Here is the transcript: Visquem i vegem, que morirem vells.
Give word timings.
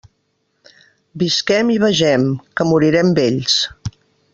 Visquem 1.25 1.71
i 1.75 1.77
vegem, 1.85 2.27
que 2.61 2.69
morirem 2.71 3.17
vells. 3.23 3.63